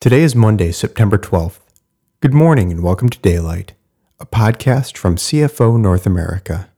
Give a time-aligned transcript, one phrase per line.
[0.00, 1.58] Today is Monday, September 12th.
[2.20, 3.74] Good morning and welcome to Daylight,
[4.18, 6.70] a podcast from CFO North America.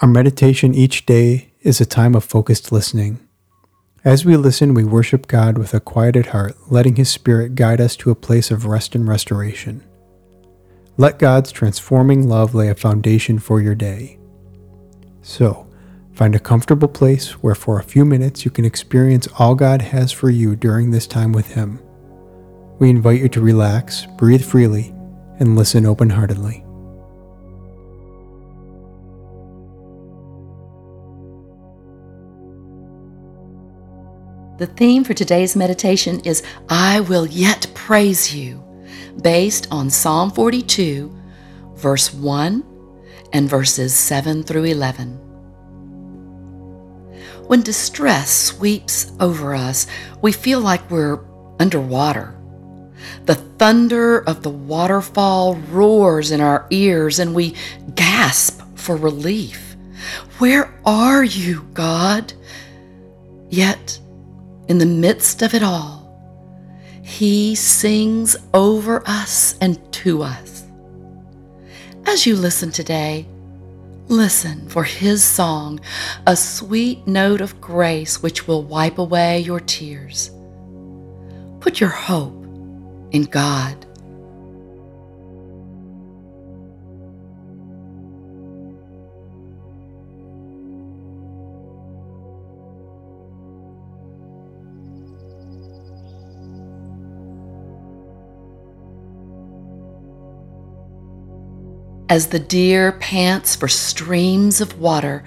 [0.00, 3.18] Our meditation each day is a time of focused listening.
[4.06, 7.94] As we listen, we worship God with a quieted heart, letting His Spirit guide us
[7.96, 9.84] to a place of rest and restoration.
[10.96, 14.18] Let God's transforming love lay a foundation for your day.
[15.20, 15.65] So,
[16.16, 20.10] Find a comfortable place where for a few minutes you can experience all God has
[20.10, 21.78] for you during this time with Him.
[22.78, 24.94] We invite you to relax, breathe freely,
[25.38, 26.64] and listen open heartedly.
[34.56, 38.64] The theme for today's meditation is I Will Yet Praise You,
[39.20, 41.14] based on Psalm 42,
[41.74, 42.64] verse 1
[43.34, 45.25] and verses 7 through 11.
[47.46, 49.86] When distress sweeps over us,
[50.20, 51.20] we feel like we're
[51.60, 52.34] underwater.
[53.26, 57.54] The thunder of the waterfall roars in our ears and we
[57.94, 59.76] gasp for relief.
[60.38, 62.32] Where are you, God?
[63.48, 64.00] Yet,
[64.68, 66.02] in the midst of it all,
[67.02, 70.64] He sings over us and to us.
[72.06, 73.26] As you listen today,
[74.08, 75.80] Listen for his song,
[76.28, 80.30] a sweet note of grace which will wipe away your tears.
[81.58, 82.44] Put your hope
[83.10, 83.84] in God.
[102.08, 105.24] As the deer pants for streams of water,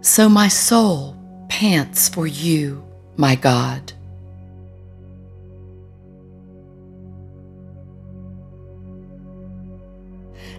[0.00, 1.14] so my soul
[1.50, 2.82] pants for you,
[3.16, 3.92] my God.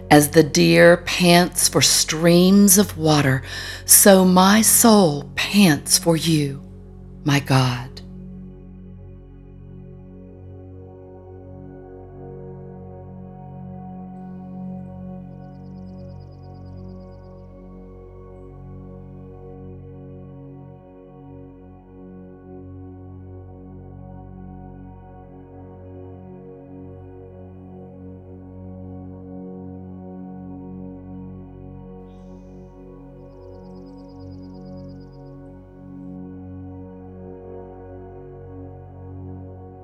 [0.08, 3.42] As the deer pants for streams of water,
[3.84, 6.62] so my soul pants for you,
[7.24, 7.89] my God.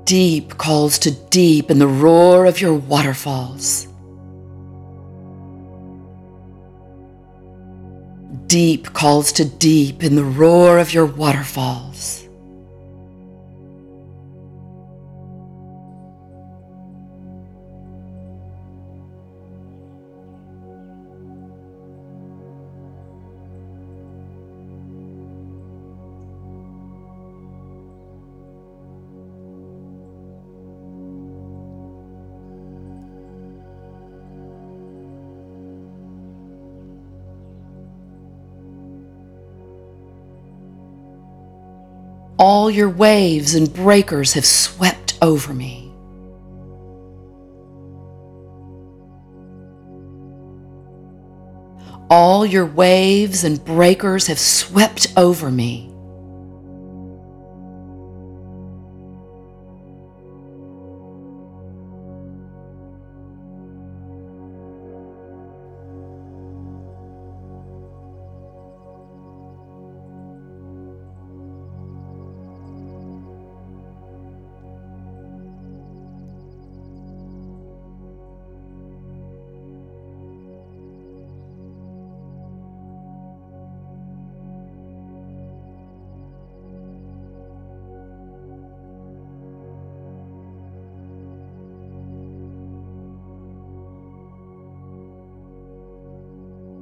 [0.06, 3.88] Deep calls to deep in the roar of your waterfalls.
[8.46, 12.25] Deep calls to deep in the roar of your waterfalls.
[42.38, 45.90] All your waves and breakers have swept over me.
[52.10, 55.95] All your waves and breakers have swept over me.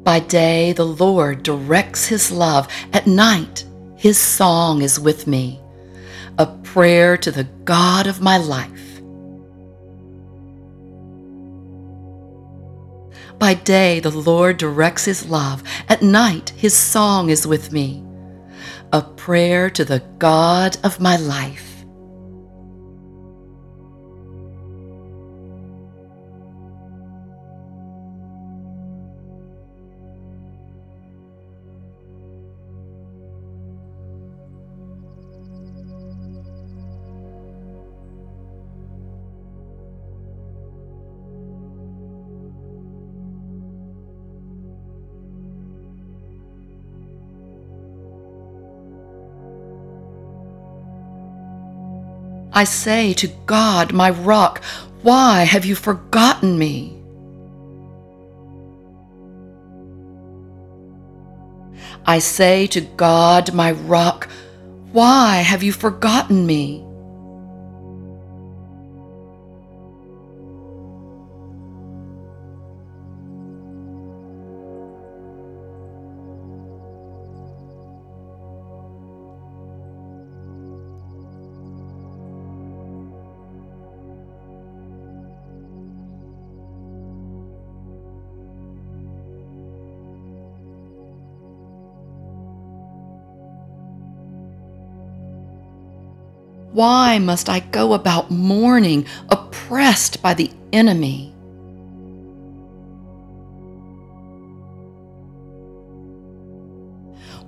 [0.05, 2.69] By day, the Lord directs his love.
[2.93, 3.65] At night,
[3.97, 5.59] his song is with me,
[6.39, 9.01] a prayer to the God of my life.
[13.39, 15.63] By day, the Lord directs his love.
[15.89, 18.05] At night, his song is with me,
[18.93, 21.74] a prayer to the God of my life.
[52.57, 54.63] I say to God, my rock,
[55.03, 56.97] why have you forgotten me?
[62.07, 64.29] I say to God, my rock,
[64.93, 66.85] why have you forgotten me?
[96.75, 101.33] Why must I go about mourning, oppressed by the enemy?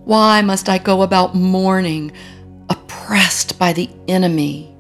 [0.05, 2.13] Why must I go about mourning,
[2.71, 4.76] oppressed by the enemy?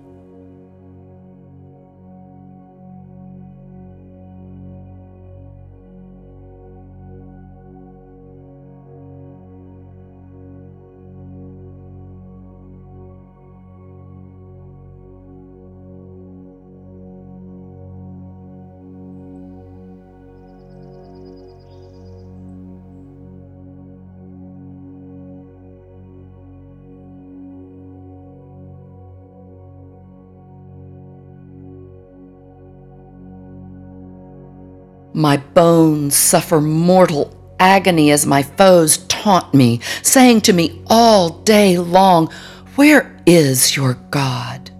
[35.16, 41.78] My bones suffer mortal agony as my foes taunt me, saying to me all day
[41.78, 42.30] long,
[42.74, 44.70] Where is your God?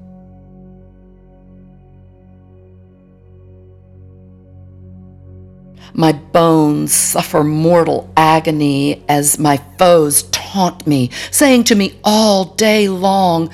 [5.95, 12.91] My bones suffer mortal agony as my foes taunt me, saying to me all day
[12.91, 13.49] long,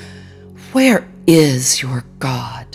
[0.72, 2.71] Where is your God?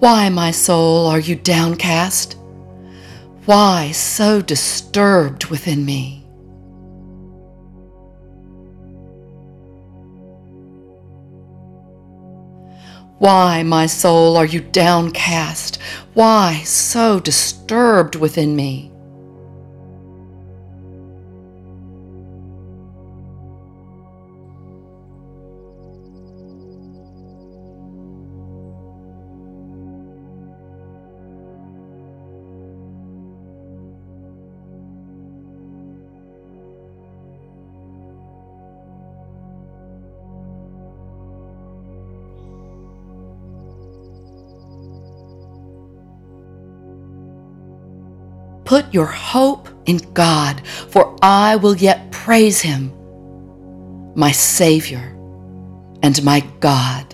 [0.00, 2.38] Why, my soul, are you downcast?
[3.44, 6.24] Why so disturbed within me?
[13.18, 15.78] Why, my soul, are you downcast?
[16.14, 18.89] Why so disturbed within me?
[48.70, 52.92] Put your hope in God, for I will yet praise him,
[54.14, 55.18] my Savior
[56.04, 57.12] and my God.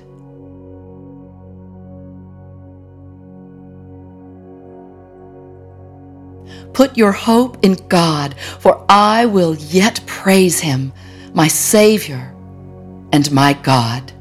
[6.75, 10.93] Put your hope in God, for I will yet praise him,
[11.33, 12.35] my Savior
[13.15, 14.13] and my God.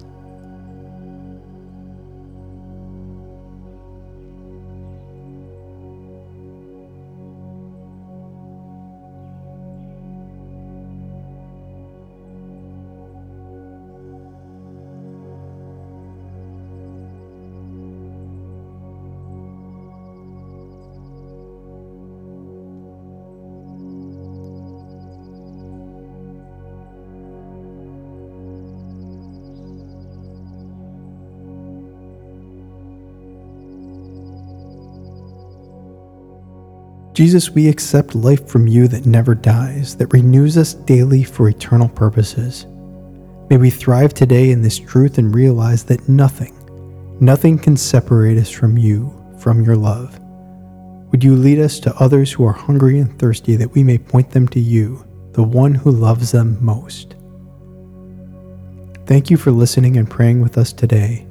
[37.15, 41.87] Jesus, we accept life from you that never dies, that renews us daily for eternal
[41.87, 42.65] purposes.
[43.49, 46.53] May we thrive today in this truth and realize that nothing,
[47.21, 50.19] nothing can separate us from you, from your love.
[51.11, 54.31] Would you lead us to others who are hungry and thirsty that we may point
[54.31, 57.15] them to you, the one who loves them most?
[59.05, 61.25] Thank you for listening and praying with us today.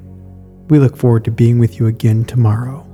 [0.67, 2.84] We look forward to being with you again tomorrow.